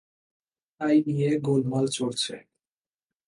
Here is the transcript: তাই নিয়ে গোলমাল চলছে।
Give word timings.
তাই 0.81 0.97
নিয়ে 1.07 1.31
গোলমাল 1.39 1.85
চলছে। 1.87 2.33